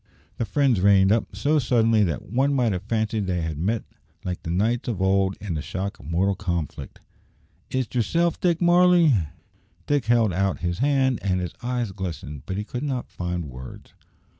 [0.37, 3.83] The friends reined up so suddenly that one might have fancied they had met
[4.23, 6.99] like the knights of old in the shock of mortal conflict.
[7.69, 9.13] "Is't yerself, Dick Varley?"
[9.85, 13.93] Dick held out his hand, and his eyes glistened, but he could not find words.